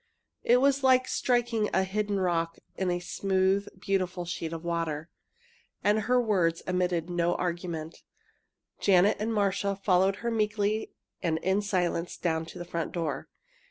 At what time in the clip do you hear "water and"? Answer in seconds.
4.63-5.99